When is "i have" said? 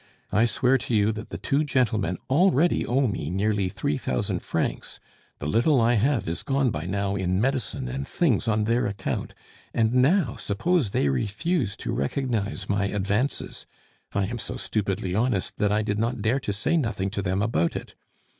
5.79-6.27